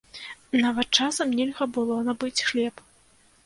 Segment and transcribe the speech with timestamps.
[0.65, 2.87] Нават часам нельга было набыць хлеб.